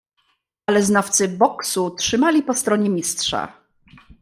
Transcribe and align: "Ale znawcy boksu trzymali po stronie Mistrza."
"Ale 0.65 0.83
znawcy 0.83 1.27
boksu 1.27 1.89
trzymali 1.91 2.43
po 2.43 2.53
stronie 2.53 2.89
Mistrza." 2.89 3.53